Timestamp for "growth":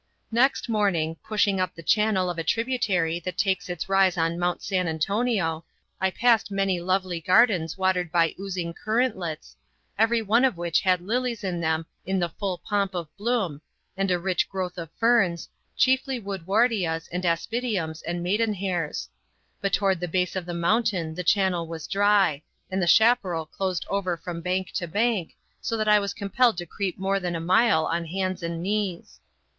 14.49-14.75